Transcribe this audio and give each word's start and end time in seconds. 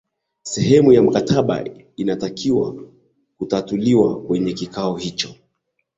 sehemu 0.43 0.93
ya 0.93 1.01
mkataba 1.03 1.63
inatakiwa 1.95 2.75
kutatuliwa 3.37 4.21
kwenye 4.21 4.53
kikao 4.53 4.95
hicho 4.97 5.35